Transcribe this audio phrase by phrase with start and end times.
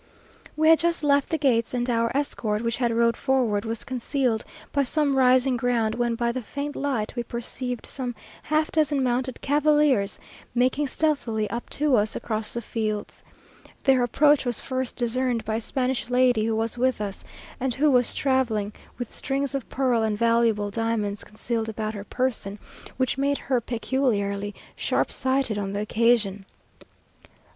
[0.57, 4.43] We had just left the gates, and our escort, which had rode forward, was concealed
[4.71, 9.41] by some rising ground, when, by the faint light, we perceived some half dozen mounted
[9.41, 10.19] cavaliers
[10.55, 13.23] making stealthily up to us across the fields.
[13.83, 17.23] Their approach was first discerned by a Spanish lady who was with us,
[17.59, 22.57] and who was travelling with strings of pearl and valuable diamonds concealed about her person,
[22.97, 26.47] which made her peculiarly sharp sighted on the occasion.